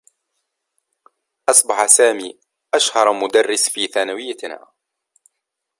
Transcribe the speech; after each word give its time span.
أصبح 1.49 1.85
سامي 1.85 2.39
أشهر 2.73 3.13
مدرّس 3.13 3.69
في 3.69 3.87
ثانويّتنا. 3.87 4.67